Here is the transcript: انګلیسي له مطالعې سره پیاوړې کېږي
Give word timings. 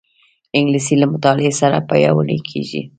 انګلیسي 0.57 0.95
له 0.99 1.07
مطالعې 1.13 1.51
سره 1.61 1.85
پیاوړې 1.89 2.37
کېږي 2.49 2.81